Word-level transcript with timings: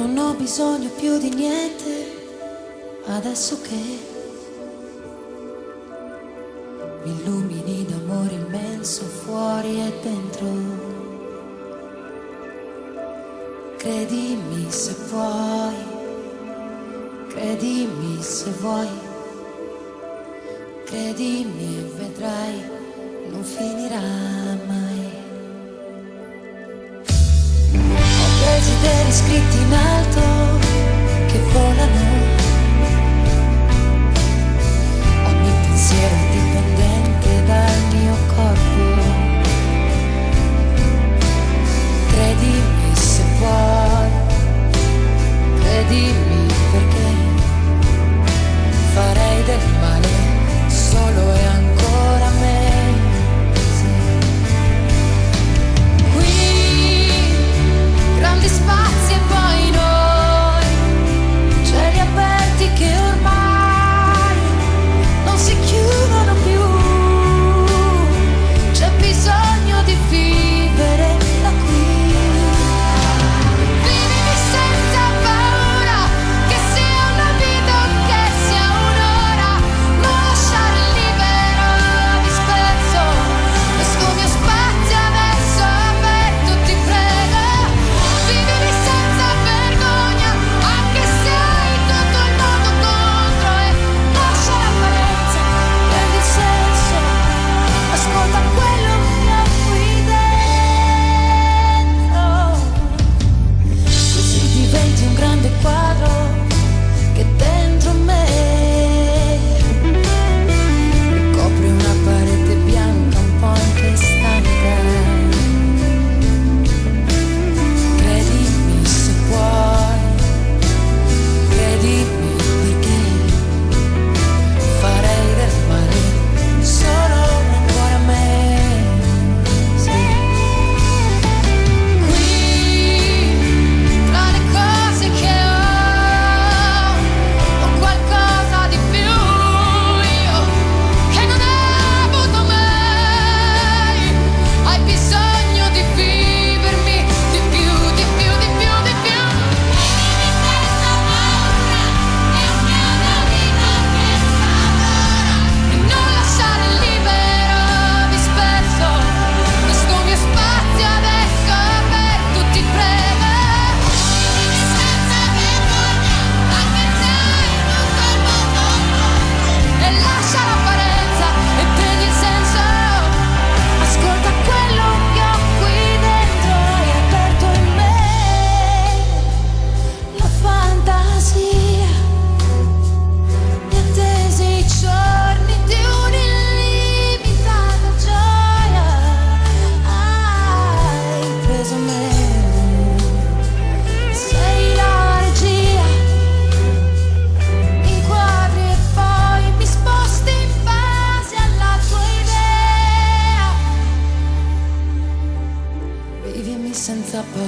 Non 0.00 0.16
ho 0.16 0.32
bisogno 0.32 0.88
più 0.98 1.18
di 1.18 1.28
niente 1.28 2.06
adesso 3.04 3.60
che 3.60 3.98
mi 7.04 7.10
illumini 7.20 7.84
d'amore 7.84 8.32
immenso 8.32 9.02
fuori 9.02 9.78
e 9.78 9.92
dentro. 10.02 10.46
Credimi 13.76 14.70
se 14.70 14.94
puoi, 15.10 15.74
credimi 17.28 18.22
se 18.22 18.50
vuoi, 18.52 18.88
credimi 20.86 21.76
e 21.76 21.82
vedrai, 21.98 22.62
non 23.30 23.44
finirà 23.44 24.00
mai. 24.66 24.89
alberi 28.80 29.12
scritti 29.12 29.58
in 29.58 29.72
alto 29.72 30.58
che 31.26 31.38
volano 31.52 32.09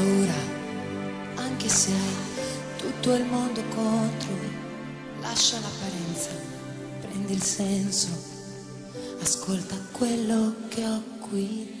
paura, 0.00 0.34
anche 1.36 1.68
se 1.68 1.90
hai 1.92 2.78
tutto 2.78 3.14
il 3.14 3.24
mondo 3.24 3.62
contro, 3.74 4.32
lascia 5.20 5.58
l'apparenza, 5.60 6.30
prendi 7.00 7.34
il 7.34 7.42
senso, 7.42 8.08
ascolta 9.20 9.76
quello 9.92 10.54
che 10.68 10.86
ho 10.86 11.02
qui 11.28 11.79